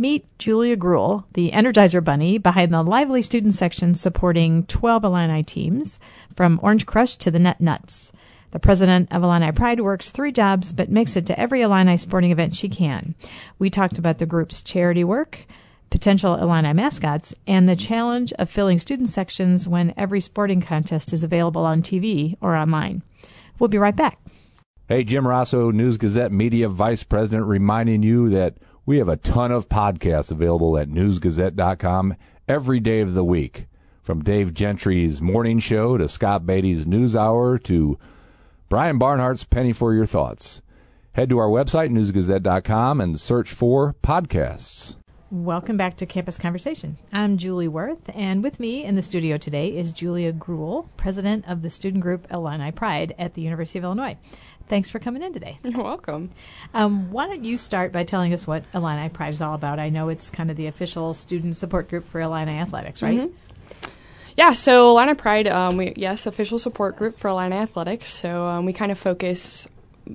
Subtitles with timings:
[0.00, 6.00] Meet Julia Greuel, the Energizer Bunny behind the lively student section supporting 12 Illini teams,
[6.34, 8.10] from Orange Crush to the Net Nuts.
[8.52, 12.30] The president of Illini Pride works three jobs but makes it to every Illini sporting
[12.30, 13.14] event she can.
[13.58, 15.44] We talked about the group's charity work,
[15.90, 21.24] potential Illini mascots, and the challenge of filling student sections when every sporting contest is
[21.24, 23.02] available on TV or online.
[23.58, 24.18] We'll be right back.
[24.88, 28.54] Hey, Jim Rossow, News Gazette Media Vice President, reminding you that
[28.90, 32.16] we have a ton of podcasts available at newsgazette.com
[32.48, 33.68] every day of the week.
[34.02, 38.00] From Dave Gentry's morning show to Scott Beatty's news hour to
[38.68, 40.60] Brian Barnhart's Penny for Your Thoughts.
[41.12, 44.96] Head to our website, newsgazette.com, and search for podcasts.
[45.30, 46.98] Welcome back to Campus Conversation.
[47.12, 51.62] I'm Julie Wurth, and with me in the studio today is Julia Greuel, president of
[51.62, 54.18] the student group Illini Pride at the University of Illinois.
[54.70, 55.58] Thanks for coming in today.
[55.64, 56.30] You're welcome.
[56.74, 59.80] Um, why don't you start by telling us what Illini Pride is all about?
[59.80, 63.18] I know it's kind of the official student support group for Illini Athletics, right?
[63.18, 63.90] Mm-hmm.
[64.36, 68.14] Yeah, so Illini Pride, um, we, yes, official support group for Illini Athletics.
[68.14, 69.66] So um, we kind of focus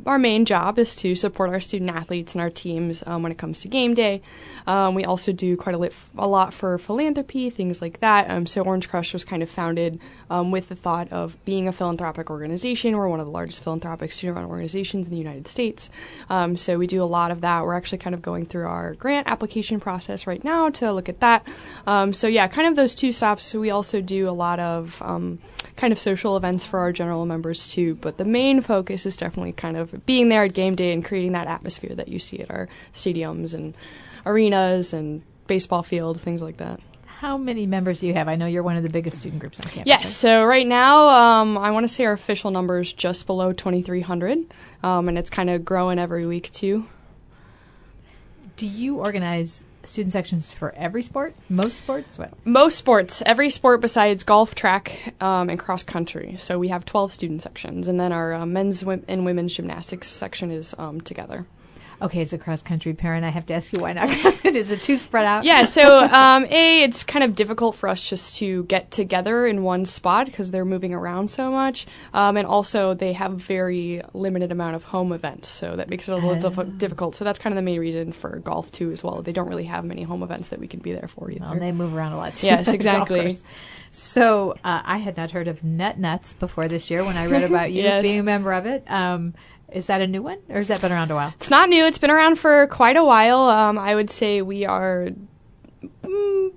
[0.06, 3.38] our main job is to support our student athletes and our teams um, when it
[3.38, 4.22] comes to game day.
[4.68, 8.30] Um, we also do quite a, lit, a, lot for philanthropy, things like that.
[8.30, 11.72] Um, so Orange Crush was kind of founded um, with the thought of being a
[11.72, 12.98] philanthropic organization.
[12.98, 15.90] We're one of the largest philanthropic student-run organizations in the United States.
[16.30, 17.64] Um, so we do a lot of that.
[17.64, 21.20] We're actually kind of going through our grant application process right now to look at
[21.20, 21.48] that.
[21.86, 23.46] Um, so yeah, kind of those two stops.
[23.46, 25.02] So we also do a lot of
[25.76, 27.96] kind of social events for our general members too.
[27.96, 31.34] But the main focus is definitely kind of being there at game day and creating
[31.34, 33.76] that atmosphere that you see at our stadiums and
[34.26, 36.80] arenas and baseball fields, things like that.
[37.06, 38.28] How many members do you have?
[38.28, 39.88] I know you're one of the biggest student groups on campus.
[39.88, 40.10] Yes, right?
[40.10, 44.46] so right now, um, I want to say our official number is just below 2,300,
[44.84, 46.86] um, and it's kind of growing every week too.
[48.58, 51.36] Do you organize student sections for every sport?
[51.50, 52.18] Most sports?
[52.18, 52.34] What?
[52.46, 53.22] Most sports.
[53.26, 56.36] Every sport besides golf, track, um, and cross country.
[56.38, 60.52] So we have 12 student sections, and then our uh, men's and women's gymnastics section
[60.52, 61.46] is um, together
[62.02, 64.60] okay, as a cross country parent, I have to ask you why not cross country?
[64.60, 65.44] Is it too spread out?
[65.44, 69.64] Yeah, so um, A, it's kind of difficult for us just to get together in
[69.64, 71.86] one spot because they're moving around so much.
[72.14, 76.12] Um, and also, they have very limited amount of home events, so that makes it
[76.12, 77.16] a little uh, difficult.
[77.16, 79.22] So that's kind of the main reason for golf, too, as well.
[79.22, 81.46] They don't really have many home events that we can be there for either.
[81.46, 82.48] Well, and they move around a lot, too.
[82.48, 83.36] Yes, exactly.
[83.92, 87.44] so uh, I had not heard of Net Nuts before this year when I read
[87.44, 88.02] about you yes.
[88.02, 88.90] being a member of it.
[88.90, 89.34] Um,
[89.76, 91.34] is that a new one, or has that been around a while?
[91.36, 91.84] It's not new.
[91.84, 93.42] It's been around for quite a while.
[93.42, 95.10] Um, I would say we are,
[96.02, 96.54] mm,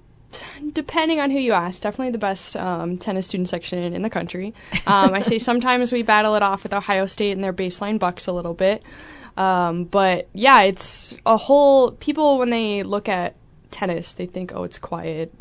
[0.72, 4.54] depending on who you ask, definitely the best um, tennis student section in the country.
[4.86, 8.28] Um, I say sometimes we battle it off with Ohio State and their baseline bucks
[8.28, 8.84] a little bit.
[9.36, 11.90] Um, but yeah, it's a whole.
[11.92, 13.34] People when they look at
[13.72, 15.34] tennis, they think, oh, it's quiet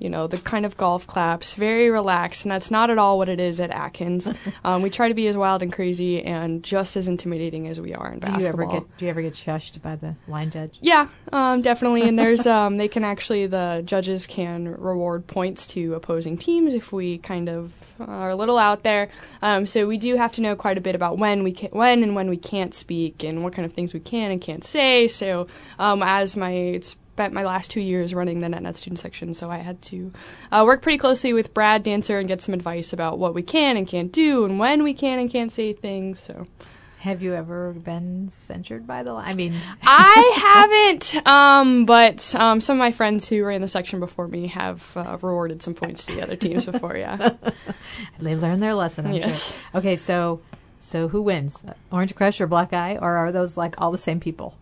[0.00, 3.28] you know, the kind of golf claps, very relaxed, and that's not at all what
[3.28, 4.28] it is at Atkins.
[4.64, 7.94] um, we try to be as wild and crazy and just as intimidating as we
[7.94, 8.38] are in basketball.
[8.38, 10.78] Do you ever get Do you ever get shushed by the line judge?
[10.80, 12.08] Yeah, um, definitely.
[12.08, 16.92] And there's um, they can actually the judges can reward points to opposing teams if
[16.92, 19.10] we kind of are a little out there.
[19.42, 22.02] Um, so we do have to know quite a bit about when we can, when
[22.02, 25.08] and when we can't speak and what kind of things we can and can't say.
[25.08, 25.46] So
[25.78, 29.34] um, as my it's spent my last two years running the Net Nuts student section,
[29.34, 30.10] so I had to
[30.50, 33.76] uh, work pretty closely with Brad Dancer and get some advice about what we can
[33.76, 36.20] and can't do and when we can and can't say things.
[36.20, 36.46] So.
[37.00, 39.30] Have you ever been censured by the line?
[39.30, 44.00] I mean, I haven't, um, but um, some of my friends who ran the section
[44.00, 46.96] before me have uh, rewarded some points to the other teams before.
[46.96, 47.34] Yeah,
[48.18, 49.08] they learned their lesson.
[49.08, 49.52] I'm yes.
[49.52, 49.80] Sure.
[49.80, 50.40] Okay, so
[50.78, 54.20] so who wins, Orange Crush or Block I, or are those like all the same
[54.20, 54.54] people?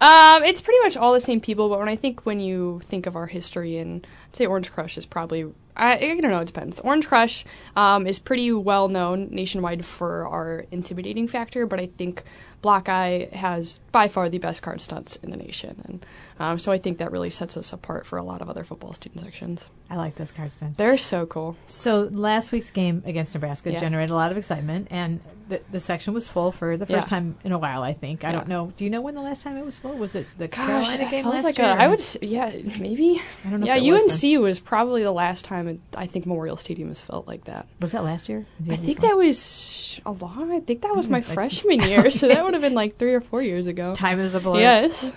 [0.00, 3.06] Um, it's pretty much all the same people, but when I think when you think
[3.06, 6.46] of our history, and I'd say Orange Crush is probably I, I don't know, it
[6.46, 6.78] depends.
[6.80, 12.22] Orange Crush um, is pretty well known nationwide for our intimidating factor, but I think
[12.60, 16.06] Block I has by far the best card stunts in the nation, and
[16.38, 18.92] um, so I think that really sets us apart for a lot of other football
[18.92, 19.70] student sections.
[19.90, 20.78] I like those card stunts.
[20.78, 21.56] They're so cool.
[21.66, 23.80] So last week's game against Nebraska yeah.
[23.80, 27.18] generated a lot of excitement, and the, the section was full for the first yeah.
[27.18, 27.82] time in a while.
[27.82, 28.24] I think.
[28.24, 28.36] I yeah.
[28.36, 28.72] don't know.
[28.76, 29.92] Do you know when the last time it was full?
[29.96, 31.66] Was it the Gosh, Carolina game last like year?
[31.66, 32.00] A, I would.
[32.22, 33.20] Yeah, maybe.
[33.44, 33.66] I don't know.
[33.66, 37.44] Yeah, UNC was, was, probably the last time I think Memorial Stadium has felt like
[37.46, 37.66] that.
[37.80, 38.46] Was that last year?
[38.70, 40.52] I think that was mm, a long.
[40.52, 43.20] I think that was my freshman year, so that would have been like three or
[43.20, 43.92] four years ago.
[43.92, 44.60] Time is a blur.
[44.60, 45.12] Yes.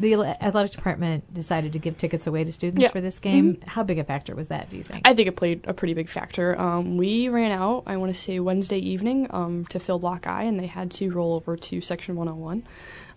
[0.00, 2.88] The athletic department decided to give tickets away to students yeah.
[2.88, 3.54] for this game.
[3.54, 3.68] Mm-hmm.
[3.68, 4.68] How big a factor was that?
[4.68, 5.06] Do you think?
[5.06, 6.58] I think it played a pretty big factor.
[6.60, 7.84] Um, we ran out.
[7.86, 11.10] I want to say Wednesday evening um, to fill block I, and they had to
[11.10, 12.64] roll over to section 101.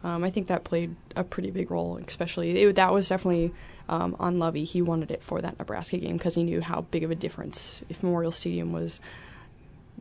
[0.04, 3.54] Um, I think that played a pretty big role, especially it, that was definitely
[3.90, 4.64] um, on Lovie.
[4.64, 7.82] He wanted it for that Nebraska game because he knew how big of a difference
[7.90, 9.00] if Memorial Stadium was,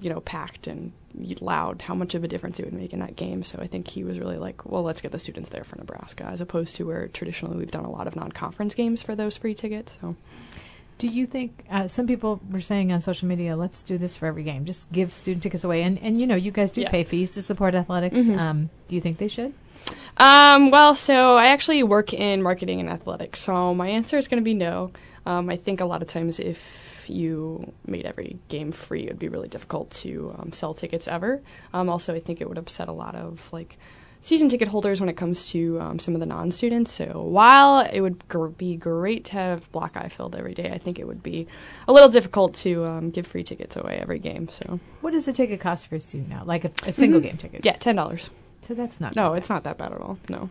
[0.00, 0.92] you know, packed and
[1.40, 3.42] loud, how much of a difference it would make in that game.
[3.42, 6.24] So I think he was really like, well, let's get the students there for Nebraska,
[6.24, 9.54] as opposed to where traditionally we've done a lot of non-conference games for those free
[9.54, 9.98] tickets.
[10.00, 10.16] So.
[10.98, 14.24] Do you think uh, some people were saying on social media, let's do this for
[14.24, 16.90] every game, just give student tickets away, and and you know you guys do yeah.
[16.90, 18.16] pay fees to support athletics.
[18.16, 18.38] Mm-hmm.
[18.38, 19.52] Um, do you think they should?
[20.16, 24.40] Um, well, so I actually work in marketing and athletics, so my answer is going
[24.40, 24.90] to be no.
[25.26, 29.18] Um, I think a lot of times if you made every game free, it would
[29.18, 31.42] be really difficult to um, sell tickets ever.
[31.72, 33.78] Um, also, I think it would upset a lot of like
[34.20, 36.92] season ticket holders when it comes to um, some of the non-students.
[36.92, 40.78] So while it would gr- be great to have Block I filled every day, I
[40.78, 41.46] think it would be
[41.86, 44.48] a little difficult to um, give free tickets away every game.
[44.48, 46.42] So what does a ticket cost for a student now?
[46.44, 47.28] Like a, a single mm-hmm.
[47.28, 47.64] game ticket?
[47.64, 48.30] Yeah, ten dollars.
[48.62, 49.14] So that's not.
[49.14, 50.18] No, it's not that bad at all.
[50.28, 50.50] No.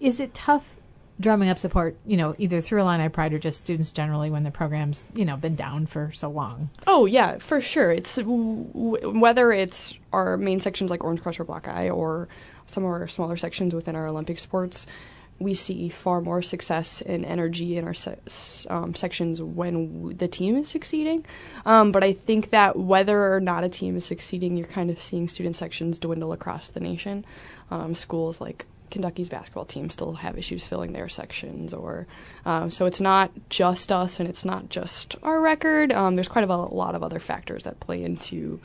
[0.00, 0.74] Is it tough
[1.20, 4.50] drumming up support, you know, either through Illini Pride or just students generally when the
[4.50, 6.70] program's, you know, been down for so long?
[6.86, 7.92] Oh, yeah, for sure.
[7.92, 12.28] It's w- whether it's our main sections like Orange Crush or Block I or
[12.66, 14.86] some of our smaller sections within our Olympic sports,
[15.38, 18.18] we see far more success and energy in our se-
[18.70, 21.24] um, sections when w- the team is succeeding.
[21.66, 25.02] Um, but I think that whether or not a team is succeeding, you're kind of
[25.02, 27.24] seeing student sections dwindle across the nation.
[27.70, 32.06] Um, schools like Kentucky's basketball team still have issues filling their sections, or
[32.46, 35.90] um, so it's not just us and it's not just our record.
[35.90, 38.60] Um, there's quite a, lot of other factors that play into,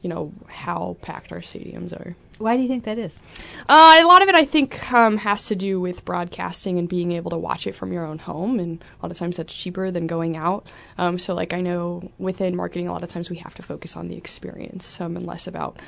[0.00, 2.14] you know, how packed our stadiums are.
[2.38, 3.20] Why do you think that is?
[3.68, 7.10] Uh, a lot of it, I think, um, has to do with broadcasting and being
[7.10, 8.60] able to watch it from your own home.
[8.60, 10.64] And a lot of times that's cheaper than going out.
[10.96, 13.96] Um, so, like, I know within marketing, a lot of times we have to focus
[13.96, 15.80] on the experience um, and less about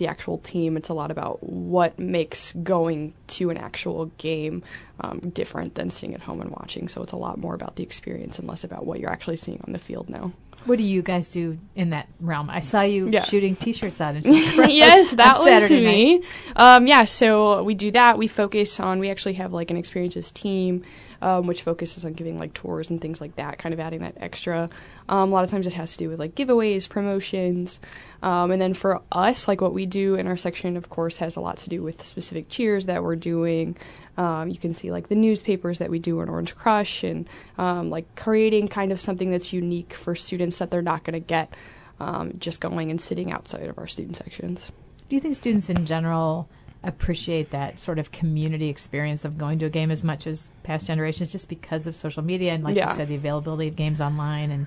[0.00, 0.76] the actual team.
[0.76, 4.64] It's a lot about what makes going to an actual game
[4.98, 6.88] um, different than sitting at home and watching.
[6.88, 9.60] So it's a lot more about the experience and less about what you're actually seeing
[9.64, 10.32] on the field now.
[10.64, 12.50] What do you guys do in that realm?
[12.50, 13.22] I saw you yeah.
[13.24, 14.14] shooting T-shirts out.
[14.24, 16.24] yes, that was Saturday me.
[16.54, 18.18] Um, yeah, so we do that.
[18.18, 18.98] We focus on.
[18.98, 20.84] We actually have like an experiences team
[21.22, 24.14] um, which focuses on giving like tours and things like that, kind of adding that
[24.18, 24.68] extra.
[25.08, 27.80] Um, a lot of times it has to do with like giveaways, promotions,
[28.22, 31.36] um, and then for us, like what we do in our section, of course, has
[31.36, 33.76] a lot to do with specific cheers that we're doing.
[34.16, 37.28] Um, you can see like the newspapers that we do in Orange Crush, and
[37.58, 41.20] um, like creating kind of something that's unique for students that they're not going to
[41.20, 41.54] get
[42.00, 44.72] um, just going and sitting outside of our student sections.
[45.08, 46.48] Do you think students in general?
[46.82, 50.86] Appreciate that sort of community experience of going to a game as much as past
[50.86, 52.88] generations just because of social media and like yeah.
[52.88, 54.66] you said the availability of games online and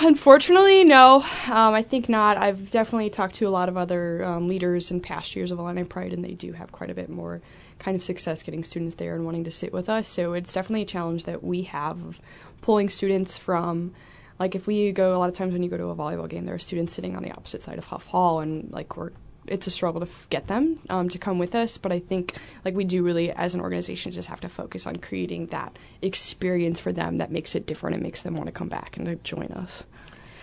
[0.00, 1.16] Unfortunately, no.
[1.46, 2.38] Um, I think not.
[2.38, 5.84] I've definitely talked to a lot of other um, leaders in past years of Illini
[5.84, 7.42] Pride, and they do have quite a bit more
[7.78, 10.08] kind of success getting students there and wanting to sit with us.
[10.08, 12.20] So it's definitely a challenge that we have of
[12.62, 13.92] pulling students from.
[14.38, 16.46] Like if we go, a lot of times when you go to a volleyball game,
[16.46, 19.12] there are students sitting on the opposite side of Huff Hall, and like we're
[19.48, 21.78] it's a struggle to f- get them um, to come with us.
[21.78, 24.96] But I think like we do really as an organization just have to focus on
[24.96, 28.68] creating that experience for them that makes it different and makes them want to come
[28.68, 29.84] back and to join us.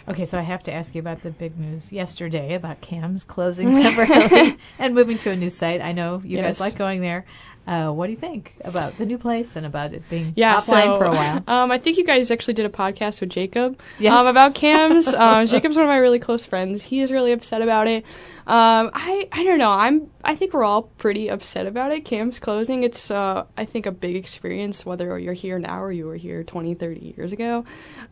[0.05, 3.71] Okay, so I have to ask you about the big news yesterday about Kam's closing
[3.81, 5.81] temporarily and moving to a new site.
[5.81, 6.45] I know you yes.
[6.45, 7.25] guys like going there.
[7.65, 10.83] Uh, what do you think about the new place and about it being yeah, offline
[10.83, 11.43] so, for a while?
[11.53, 14.17] Um, I think you guys actually did a podcast with Jacob yes.
[14.17, 15.07] um, about Kam's.
[15.13, 16.83] um, Jacob's one of my really close friends.
[16.83, 18.05] He is really upset about it.
[18.45, 19.71] Um, I I don't know.
[19.71, 22.03] I'm I think we're all pretty upset about it.
[22.03, 22.83] Kam's closing.
[22.83, 26.43] It's uh, I think a big experience whether you're here now or you were here
[26.43, 27.63] 20, 30 years ago.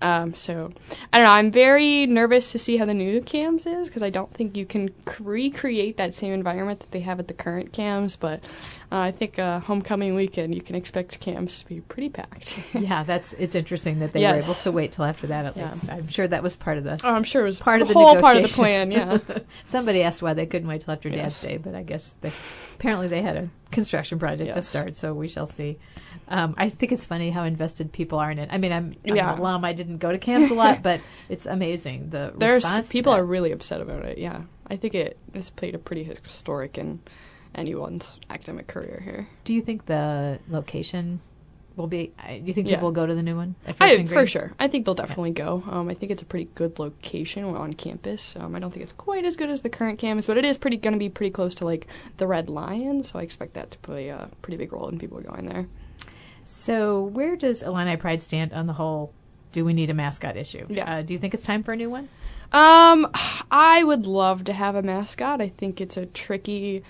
[0.02, 0.72] Um, so
[1.12, 1.34] I don't know.
[1.34, 4.66] I'm very nervous to see how the new Kam's is because I don't think you
[4.66, 8.16] can recreate that same environment that they have at the current Kam's.
[8.16, 8.42] But
[8.92, 12.64] uh, I think uh, homecoming weekend you can expect Kam's to be pretty packed.
[12.74, 14.36] yeah, that's it's interesting that they yes.
[14.36, 15.72] were able to wait till after that at yeah.
[15.72, 15.90] least.
[15.90, 17.00] I'm sure that was part of the.
[17.04, 18.92] Oh, I'm sure it was part of the whole part of the plan.
[18.92, 19.18] Yeah.
[19.66, 21.18] Somebody asked why they couldn't wait till after yes.
[21.18, 22.32] Dad's Day, but I guess they,
[22.76, 24.56] apparently they had a construction project yes.
[24.56, 25.78] to start, so we shall see.
[26.28, 28.50] Um, I think it's funny how invested people are in it.
[28.52, 29.34] I mean, I'm, I'm yeah.
[29.34, 29.66] an alum.
[29.66, 32.90] I didn't go to Kam's a lot, but it's amazing the There's response.
[32.90, 34.18] People are really upset about it.
[34.18, 37.02] Yeah, I think it has played a pretty historic in
[37.56, 39.28] anyone's academic career here.
[39.44, 41.22] Do you think the location
[41.76, 42.12] will be.
[42.28, 42.76] Do you think yeah.
[42.76, 43.56] people will go to the new one?
[43.80, 44.54] I, for sure.
[44.60, 45.46] I think they'll definitely yeah.
[45.46, 45.64] go.
[45.70, 48.36] Um, I think it's a pretty good location on campus.
[48.36, 50.58] Um, I don't think it's quite as good as the current campus, but it is
[50.58, 53.04] pretty going to be pretty close to like the Red Lion.
[53.04, 55.68] So I expect that to play a pretty big role in people going there.
[56.44, 59.14] So, where does Illini Pride stand on the whole?
[59.54, 60.66] Do we need a mascot issue?
[60.70, 60.98] Yeah.
[60.98, 62.10] Uh, do you think it's time for a new one?
[62.52, 63.10] Um,
[63.50, 65.40] I would love to have a mascot.
[65.40, 66.84] I think it's a tricky,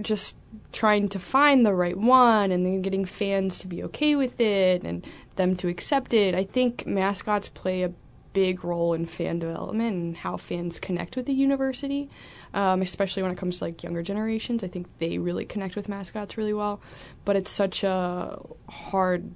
[0.00, 0.36] just
[0.72, 4.82] trying to find the right one and then getting fans to be okay with it
[4.84, 5.06] and
[5.36, 6.34] them to accept it.
[6.34, 7.92] I think mascots play a
[8.32, 12.08] big role in fan development and how fans connect with the university,
[12.54, 14.64] um, especially when it comes to like younger generations.
[14.64, 16.80] I think they really connect with mascots really well,
[17.24, 19.30] but it's such a hard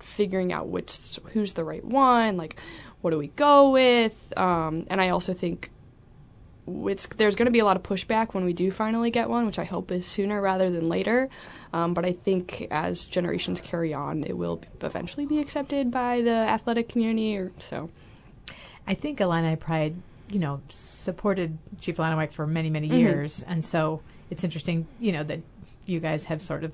[0.00, 2.56] figuring out which who's the right one, like
[3.00, 5.70] what do we go with, um, and I also think
[6.66, 9.46] it's there's going to be a lot of pushback when we do finally get one,
[9.46, 11.28] which I hope is sooner rather than later.
[11.72, 16.30] Um, but I think as generations carry on, it will eventually be accepted by the
[16.30, 17.36] athletic community.
[17.36, 17.90] Or so.
[18.86, 19.94] I think Illini Pride,
[20.30, 22.98] you know, supported Chief Illiniwek for many, many Mhm.
[22.98, 25.40] years, and so it's interesting, you know, that
[25.86, 26.72] you guys have sort of,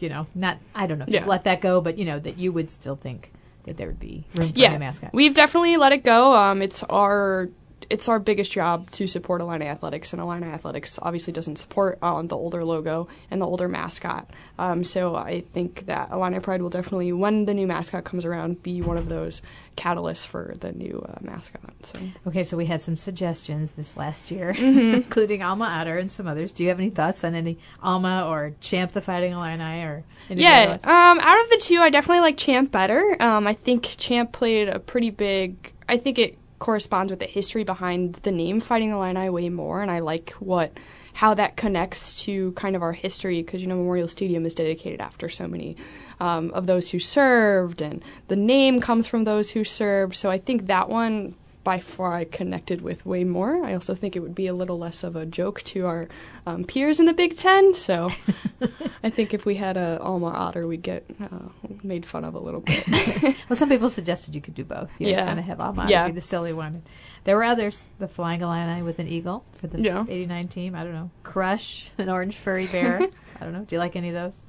[0.00, 1.24] you know, not I don't know if Yeah.
[1.26, 3.32] let that go, but you know that you would still think
[3.64, 5.10] that there would be room for Yeah, a mascot.
[5.12, 6.34] We've definitely let it go.
[6.34, 7.48] Um, it's our
[7.88, 12.28] it's our biggest job to support Illini Athletics, and Illini Athletics obviously doesn't support um,
[12.28, 14.30] the older logo and the older mascot.
[14.58, 18.62] Um, so I think that Illini Pride will definitely, when the new mascot comes around,
[18.62, 19.42] be one of those
[19.76, 21.72] catalysts for the new uh, mascot.
[21.82, 22.00] So.
[22.26, 24.94] Okay, so we had some suggestions this last year, Mm-hmm.
[24.94, 26.52] including Alma Otter and some others.
[26.52, 30.78] Do you have any thoughts on any Alma or Champ the Fighting Illini or Yeah,
[30.84, 33.16] um, out of the two, I definitely like Champ better.
[33.20, 35.72] Um, I think Champ played a pretty big.
[35.88, 39.90] I think it corresponds with the history behind the name Fighting Illini way more, and
[39.90, 40.72] I like what
[41.12, 45.00] how that connects to kind of our history because you know Memorial Stadium is dedicated
[45.00, 45.76] after so many
[46.20, 50.14] um, of those who served, and the name comes from those who served.
[50.14, 51.34] So I think that one
[51.70, 53.64] by far I connected with way more.
[53.64, 56.08] I also think it would be a little less of a joke to our
[56.44, 57.74] um, peers in the Big Ten.
[57.74, 58.10] So
[59.04, 61.48] I think if we had a Alma Otter, we'd get uh,
[61.84, 62.84] made fun of a little bit.
[63.48, 64.90] Well, some people suggested you could do both.
[64.98, 65.24] You Yeah.
[65.26, 66.06] kind of have Alma Otter Yeah.
[66.06, 66.82] be the silly one.
[67.22, 67.84] There were others.
[68.00, 70.04] The Flying Illini with an eagle for the Yeah.
[70.08, 70.74] '89 team.
[70.74, 71.10] I don't know.
[71.22, 73.00] Crush, an orange furry bear.
[73.40, 73.64] I don't know.
[73.64, 74.40] Do you like any of those?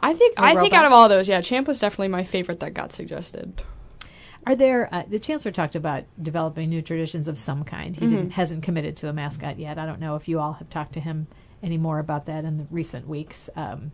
[0.00, 2.74] I think I think out of all those, yeah, Champ was definitely my favorite that
[2.74, 3.62] got suggested.
[4.46, 4.92] Are there?
[4.92, 7.96] Uh, the chancellor talked about developing new traditions of some kind.
[7.96, 9.78] He didn't hasn't committed to a mascot yet.
[9.78, 11.28] I don't know if you all have talked to him
[11.62, 13.48] any more about that in the recent weeks.
[13.54, 13.92] Um,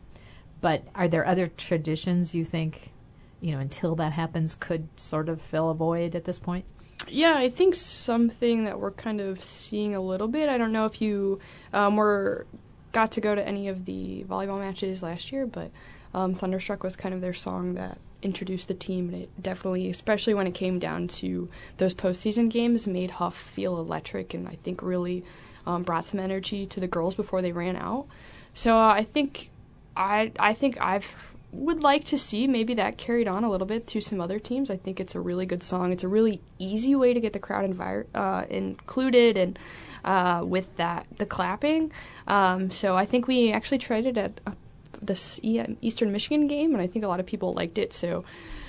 [0.61, 2.93] but are there other traditions you think,
[3.41, 6.65] you know, until that happens, could sort of fill a void at this point?
[7.07, 10.49] Yeah, I think something that we're kind of seeing a little bit.
[10.49, 11.39] I don't know if you
[11.73, 12.47] um, were
[12.93, 15.71] got to go to any of the volleyball matches last year, but
[16.15, 20.35] um, Thunderstruck was kind of their song that introduced the team, and it definitely, especially
[20.35, 24.83] when it came down to those postseason games, made Huff feel electric, and I think
[24.83, 25.25] really
[25.67, 28.07] um, brought some energy to the girls before they ran out.
[28.55, 29.51] So uh, I think
[29.97, 31.15] I I think I've
[31.51, 34.71] would like to see maybe that carried on a little bit to some other teams.
[34.71, 35.93] I think it's a really good song.
[35.93, 39.59] It's a really easy way to get the crowd envir- uh, included and
[40.05, 41.91] uh, with that the clapping.
[42.27, 44.53] Um, so I think we actually tried it at uh,
[45.01, 47.93] this e- Eastern Michigan game, and I think a lot of people liked it.
[47.93, 48.25] So.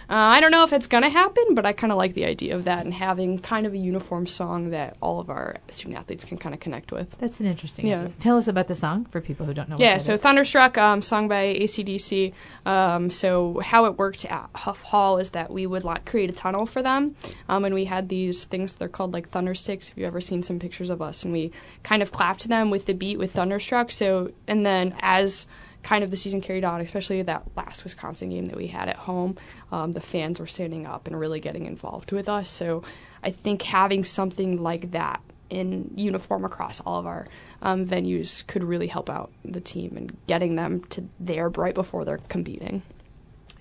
[0.09, 2.25] Uh, I don't know if it's going to happen, but I kind of like the
[2.25, 5.99] idea of that and having kind of a uniform song that all of our student
[5.99, 7.15] athletes can kind of connect with.
[7.19, 7.85] That's an interesting.
[7.85, 7.99] Yeah.
[8.01, 8.13] idea.
[8.17, 9.75] Tell us about the song for people who don't know.
[9.77, 10.21] Yeah, so is.
[10.23, 12.33] Thunderstruck, um, sung by AC/DC.
[12.65, 16.33] Um, so how it worked at Huff Hall is that we would like create a
[16.33, 17.15] tunnel for them,
[17.47, 18.73] um, and we had these things.
[18.73, 19.89] They're called like thunder sticks.
[19.89, 21.51] If you've ever seen some pictures of us, and we
[21.83, 23.91] kind of clapped them with the beat with Thunderstruck.
[23.91, 25.45] So and then as
[25.83, 28.97] kind of the season carried on, especially that last Wisconsin game that we had at
[28.97, 29.37] home,
[29.71, 32.49] um, the fans were standing up and really getting involved with us.
[32.49, 32.83] So
[33.23, 37.25] I think having something like that in uniform across all of our
[37.61, 42.05] um, venues could really help out the team and getting them to there right before
[42.05, 42.83] they're competing.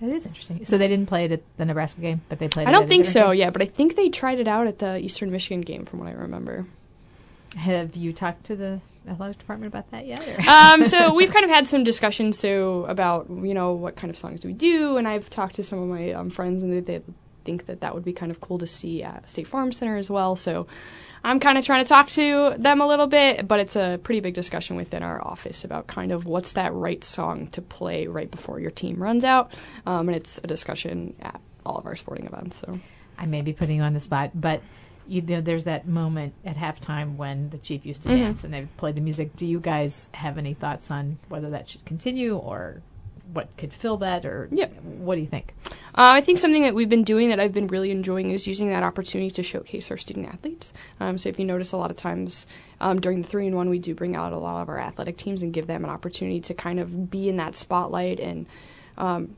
[0.01, 0.63] It is interesting.
[0.63, 2.63] So they didn't play it at the Nebraska game, but they played.
[2.63, 3.39] It I don't think so, game?
[3.39, 6.07] yeah, but I think they tried it out at the Eastern Michigan game, from what
[6.07, 6.67] I remember.
[7.57, 10.19] Have you talked to the athletic department about that yet?
[10.49, 14.17] Um, so we've kind of had some discussions so about you know what kind of
[14.17, 16.79] songs do we do, and I've talked to some of my um, friends, and they,
[16.79, 17.03] they
[17.45, 20.09] think that that would be kind of cool to see at State Farm Center as
[20.09, 20.35] well.
[20.35, 20.67] So
[21.23, 24.21] I'm kind of trying to talk to them a little bit, but it's a pretty
[24.21, 28.29] big discussion within our office about kind of what's that right song to play right
[28.29, 29.51] before your team runs out,
[29.85, 32.57] um, and it's a discussion at all of our sporting events.
[32.57, 32.79] So
[33.17, 34.61] I may be putting you on the spot, but
[35.09, 38.15] you know, there's that moment at halftime when the chief used to Mhm.
[38.15, 39.35] dance and they played the music.
[39.35, 42.81] Do you guys have any thoughts on whether that should continue or
[43.33, 44.69] what could fill that, or Yeah.
[44.83, 45.53] what do you think?
[45.93, 48.69] Uh, I think something that we've been doing that I've been really enjoying is using
[48.69, 50.73] that opportunity to showcase our student athletes.
[50.99, 52.47] Um, so if you notice, a lot of times
[52.81, 55.15] um, during the three and one, we do bring out a lot of our athletic
[55.17, 58.47] teams and give them an opportunity to kind of be in that spotlight and
[58.97, 59.35] um,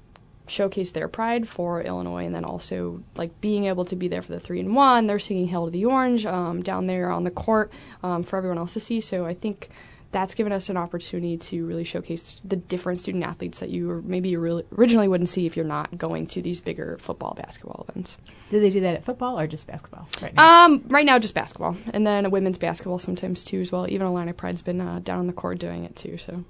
[0.47, 4.31] showcase their pride for Illinois, and then also like being able to be there for
[4.31, 5.07] the three and one.
[5.07, 7.71] They're singing "Hail to the Orange" um, down there on the court
[8.03, 9.01] um, for everyone else to see.
[9.01, 9.69] So I think
[10.11, 14.35] that's given us an opportunity to really showcase the different student athletes that you maybe
[14.35, 18.17] really originally wouldn't see if you're not going to these bigger football basketball events.
[18.49, 20.65] Do they do that at football or just basketball right now?
[20.65, 23.89] Um, right now just basketball, and then women's basketball sometimes too as well.
[23.89, 26.17] Even Illini Pride's been uh, down on the court doing it too.
[26.17, 26.43] So.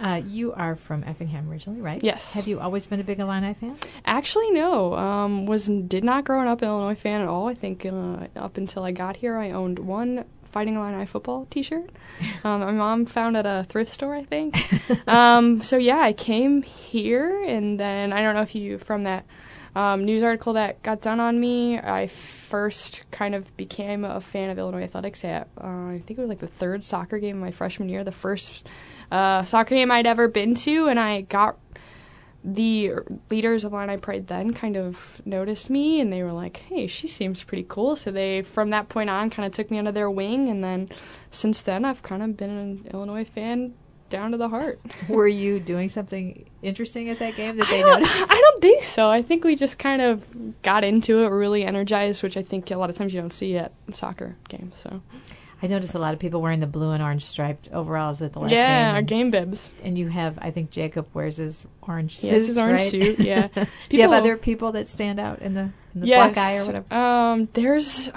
[0.00, 2.02] Uh, you are from Effingham originally, right?
[2.02, 2.32] Yes.
[2.32, 3.76] Have you always been a big Illini fan?
[4.06, 4.94] Actually, no.
[4.94, 7.48] Um, was did not grow up an Illinois fan at all.
[7.48, 11.90] I think uh, up until I got here, I owned one Fighting Illini football T-shirt.
[12.42, 14.56] Um, my mom found at a thrift store, I think.
[15.08, 19.26] um, so yeah, I came here, and then I don't know if you from that
[19.76, 21.78] um, news article that got done on me.
[21.78, 26.22] I first kind of became a fan of Illinois athletics at uh, I think it
[26.22, 28.66] was like the third soccer game of my freshman year, the first
[29.10, 31.58] uh, soccer game I'd ever been to, and I got
[32.42, 32.92] the
[33.28, 37.06] leaders of Illini Pride then kind of noticed me and they were like, hey, she
[37.06, 37.96] seems pretty cool.
[37.96, 40.48] So they, from that point on, kind of took me under their wing.
[40.48, 40.88] And then
[41.30, 43.74] since then, I've kind of been an Illinois fan
[44.08, 44.80] down to the heart.
[45.08, 48.30] Were you doing something interesting at that game that they I noticed?
[48.30, 49.10] I don't think so.
[49.10, 52.76] I think we just kind of got into it, really energized, which I think a
[52.76, 54.78] lot of times you don't see at soccer games.
[54.78, 55.02] So
[55.62, 58.40] I noticed a lot of people wearing the blue and orange striped overalls at the
[58.40, 58.94] last yeah, game.
[58.94, 59.70] our game bibs.
[59.84, 62.32] And you have, I think Jacob wears his orange suit.
[62.32, 62.90] Yes, his orange right?
[62.90, 63.18] suit.
[63.18, 63.48] Yeah.
[63.54, 66.32] Do you have other people that stand out in the in the yes.
[66.32, 66.94] Block I or whatever?
[66.94, 68.10] Um, there's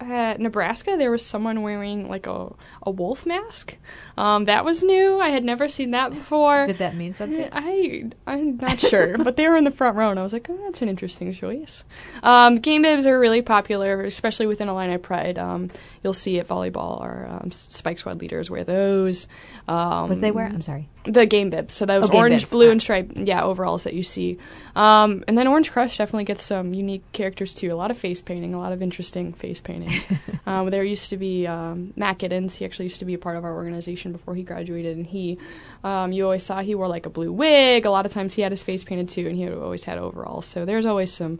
[0.00, 0.96] at Nebraska.
[0.96, 3.76] There was someone wearing like a a wolf mask.
[4.16, 5.20] Um, that was new.
[5.20, 6.66] I had never seen that before.
[6.66, 7.48] Did that mean something?
[7.52, 10.48] I I'm not sure, but they were in the front row, and I was like,
[10.48, 11.84] "Oh, that's an interesting choice."
[12.22, 15.38] Um, game bibs are really popular, especially within Illini Pride.
[15.38, 15.70] Um,
[16.02, 19.28] you'll see at volleyball, our um, Spike Squad leaders wear those.
[19.66, 20.46] Um, what did they wear?
[20.46, 20.88] I'm sorry.
[21.10, 21.74] The game bibs.
[21.74, 22.50] So those Oh, orange, bibs.
[22.52, 22.72] blue, Ah.
[22.72, 24.36] and striped, yeah, overalls that you see.
[24.76, 27.72] Um, and then Orange Crush definitely gets some unique characters too.
[27.72, 30.00] A lot of face painting, a lot of interesting face painting.
[30.46, 32.54] um, there used to be um, Matt Giddens.
[32.54, 35.38] He actually used to be a part of our organization before he graduated, and he,
[35.82, 37.86] um, you always saw he wore like a blue wig.
[37.86, 40.46] A lot of times he had his face painted too, and he always had overalls.
[40.46, 41.38] So there's always some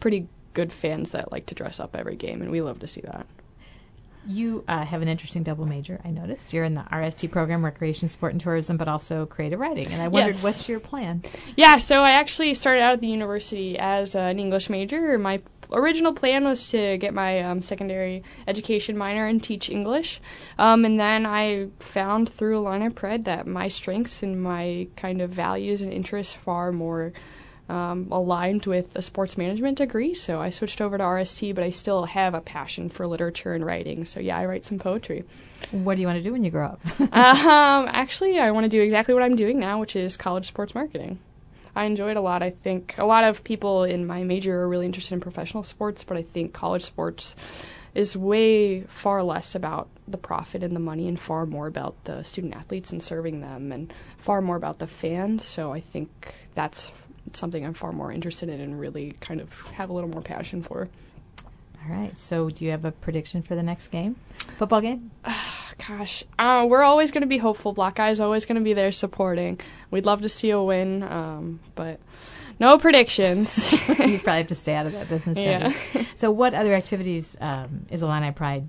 [0.00, 3.02] pretty good fans that like to dress up every game, and we love to see
[3.02, 3.26] that.
[4.26, 6.00] You uh, have an interesting double major.
[6.04, 9.88] I noticed you're in the RST program, Recreation, Sport, and Tourism, but also creative writing.
[9.88, 10.42] And I wondered, Yes.
[10.42, 11.22] what's your plan?
[11.56, 15.18] Yeah, so I actually started out at the university as an English major.
[15.18, 15.40] My
[15.72, 20.20] original plan was to get my um, secondary education minor and teach English.
[20.58, 25.30] Um, and then I found through Illini Pride that my strengths and my kind of
[25.30, 27.12] values and interests far more
[27.68, 30.14] um, aligned with a sports management degree.
[30.14, 33.64] So I switched over to RST, but I still have a passion for literature and
[33.64, 34.04] writing.
[34.04, 35.24] So yeah, I write some poetry.
[35.70, 36.80] What do you want to do when you grow up?
[37.00, 40.74] um, actually, I want to do exactly what I'm doing now, which is college sports
[40.74, 41.18] marketing.
[41.76, 42.42] I enjoy it a lot.
[42.42, 46.04] I think a lot of people in my major are really interested in professional sports,
[46.04, 47.34] but I think college sports
[47.94, 52.22] is way far less about the profit and the money and far more about the
[52.22, 55.44] student athletes and serving them and far more about the fans.
[55.44, 56.90] So I think that's
[57.32, 60.62] something I'm far more interested in and really kind of have a little more passion
[60.62, 60.88] for.
[61.84, 62.18] All right.
[62.18, 64.16] So, do you have a prediction for the next game?
[64.58, 65.10] Football game?
[65.88, 67.72] Gosh, uh, we're always going to be hopeful.
[67.72, 69.60] Block I's is always going to be there supporting.
[69.90, 72.00] We'd love to see a win, um, but
[72.60, 73.70] no predictions.
[73.88, 75.38] you probably have to stay out of that business.
[75.44, 75.72] Yeah.
[75.92, 76.06] you?
[76.14, 78.68] So, what other activities um, is Illini Pride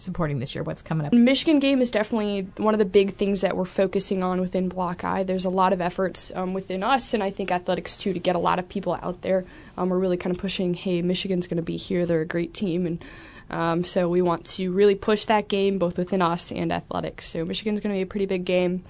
[0.00, 0.64] supporting this year?
[0.64, 1.12] What's coming up?
[1.12, 5.04] Michigan game is definitely one of the big things that we're focusing on within Block
[5.04, 5.22] I.
[5.22, 8.36] There's a lot of efforts um, within us, and I think athletics too, to get
[8.36, 9.44] a lot of people out there.
[9.76, 12.06] Um, we're really kind of pushing, hey, Michigan's going to be here.
[12.06, 13.04] They're a great team, and
[13.50, 17.28] um, so we want to really push that game both within us and athletics.
[17.28, 18.84] So Michigan's going to be a pretty big game.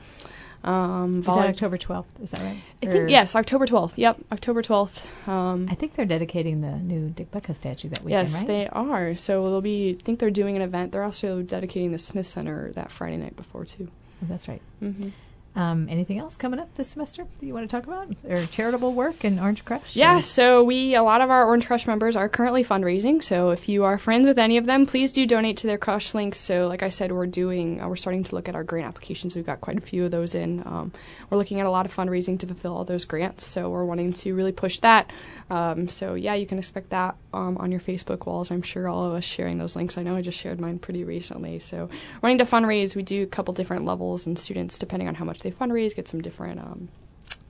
[0.63, 2.05] Um, Is that October 12th?
[2.23, 2.57] Is that right?
[2.83, 3.97] I Or- think yes, October 12th.
[3.97, 5.29] Yep, October 12th.
[5.29, 8.47] Um, I think they're dedicating the new Dick Butkus statue that weekend, yes, right?
[8.47, 9.17] they are.
[9.17, 9.97] So they'll be.
[9.99, 10.93] I think they're doing an event.
[10.93, 13.89] They're also dedicating the Smith Center that Friday night before too.
[14.23, 14.61] Oh, that's right.
[14.81, 15.09] hmm
[15.57, 18.09] Um, anything else coming up this semester that you want to talk about?
[18.29, 19.97] Or charitable work in Orange Crush?
[19.97, 23.21] Yeah, Or- so we a lot of our Orange Crush members are currently fundraising.
[23.21, 26.15] So if you are friends with any of them, please do donate to their Crush
[26.15, 26.39] links.
[26.39, 29.35] So like I said, we're doing uh, we're starting to look at our grant applications.
[29.35, 30.61] We've got quite a few of those in.
[30.65, 30.93] Um,
[31.31, 33.45] we're looking at a lot of fundraising to fulfill all those grants.
[33.45, 35.11] So we're wanting to really push that.
[35.51, 38.53] Um, so yeah, you can expect that um, on your Facebook walls.
[38.53, 39.99] I'm sure all of us sharing those links.
[39.99, 41.59] I know I just shared mine pretty recently.
[41.59, 41.89] So
[42.23, 45.40] wanting to fundraise, we do a couple different levels, and students depending on how much
[45.43, 46.61] they fundraise get some different.
[46.61, 46.89] Um,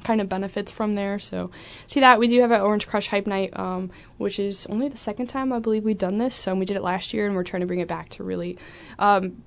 [0.02, 1.18] kind of benefits from there.
[1.18, 1.50] So
[1.86, 4.96] see that we do have an Orange Crush Hype Night, um, which is only the
[4.96, 6.34] second time I believe we've done this.
[6.34, 8.58] So we did it last year, and we're trying to bring it back to really
[8.98, 9.42] um,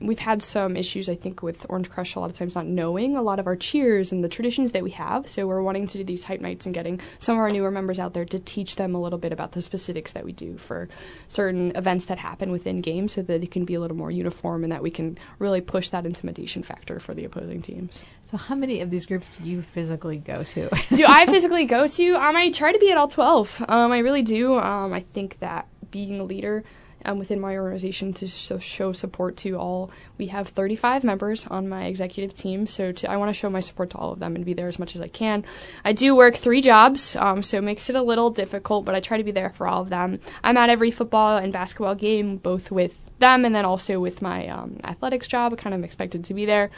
[0.00, 3.16] we've had some issues, I think, with Orange Crush a lot of times not knowing
[3.16, 5.28] a lot of our cheers and the traditions that we have.
[5.28, 7.98] So we're wanting to do these hype nights and getting some of our newer members
[7.98, 10.88] out there to teach them a little bit about the specifics that we do for
[11.26, 14.62] certain events that happen within games so that it can be a little more uniform
[14.62, 18.02] and that we can really push that intimidation factor for the opposing teams.
[18.26, 20.68] So, how many of these groups do you physically go to?
[20.94, 22.14] do I physically go to?
[22.14, 23.64] Um, I try to be at all 12.
[23.68, 24.58] Um, I really do.
[24.58, 26.62] Um, I think that being a leader,
[27.04, 29.90] um, within my organization to show, show, support to all.
[30.18, 33.60] We have 35 members on my executive team, so to, I want to show my
[33.60, 35.44] support to all of them and be there as much as I can.
[35.84, 39.00] I do work three jobs, um, so it makes it a little difficult, but I
[39.00, 40.20] try to be there for all of them.
[40.42, 44.46] I'm at every football and basketball game, both with them and then also with my
[44.48, 45.56] um, athletics job.
[45.58, 46.70] kind of expected to be there.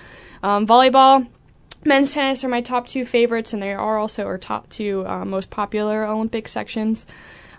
[0.43, 1.27] Um, volleyball,
[1.85, 5.25] men's tennis are my top two favorites, and they are also our top two uh,
[5.25, 7.07] most popular Olympic sections.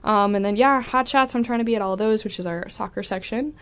[0.04, 2.46] Um, and then, yeah, hot shots, I'm trying to be at all those, which is
[2.46, 3.54] our soccer section.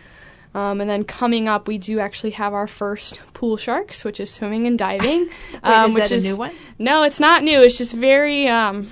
[0.54, 4.30] Um, and then coming up, we do actually have our first pool sharks, which is
[4.30, 5.26] swimming and diving.
[5.52, 6.52] Wait, um, is which that is, a new one?
[6.78, 7.60] No, it's not new.
[7.60, 8.90] It's just very um,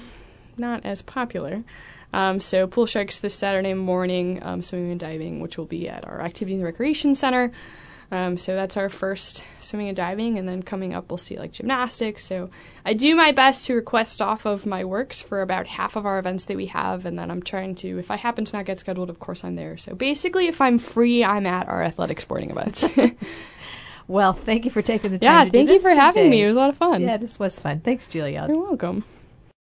[0.57, 1.65] not as popular.
[2.13, 6.07] Um, so pool sharks this Saturday morning, um, swimming and diving, which will be at
[6.07, 7.53] our activity and recreation center.
[8.11, 11.53] Um, so that's our first swimming and diving, and then coming up we'll see like
[11.53, 12.25] gymnastics.
[12.25, 12.49] So
[12.85, 16.19] I do my best to request off of my works for about half of our
[16.19, 18.79] events that we have, and then I'm trying to, if I happen to not get
[18.79, 19.77] scheduled, of course I'm there.
[19.77, 22.87] So basically, if I'm free, I'm at our athletic sporting events.
[24.09, 25.47] well, thank you for taking the time.
[25.47, 26.43] Yeah, thank you for having me.
[26.43, 27.03] It was a lot of fun.
[27.03, 27.81] Yeah, this was fun.
[27.81, 28.47] Thanks, Julia.
[28.49, 29.05] You're welcome.